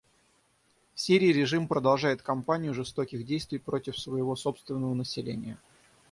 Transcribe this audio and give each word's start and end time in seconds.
В 0.95 0.99
Сирии 0.99 1.31
режим 1.31 1.67
продолжает 1.67 2.23
кампанию 2.23 2.73
жестоких 2.73 3.23
действий 3.23 3.59
против 3.59 3.99
своего 3.99 4.35
собственного 4.35 4.95
населения. 4.95 5.59